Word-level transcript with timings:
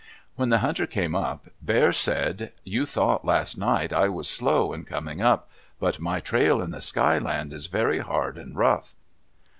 When 0.35 0.49
the 0.49 0.57
hunter 0.65 0.87
came 0.87 1.13
up, 1.13 1.49
Bear 1.61 1.91
said, 1.93 2.53
"You 2.63 2.87
thought 2.87 3.23
last 3.23 3.55
night 3.55 3.93
I 3.93 4.09
was 4.09 4.27
slow 4.27 4.73
in 4.73 4.83
coming 4.83 5.21
up, 5.21 5.47
but 5.79 5.99
my 5.99 6.19
trail 6.19 6.59
in 6.59 6.71
the 6.71 6.81
Sky 6.81 7.19
Land 7.19 7.53
is 7.53 7.67
very 7.67 7.99
hard 7.99 8.35
and 8.39 8.55
rough. 8.55 8.95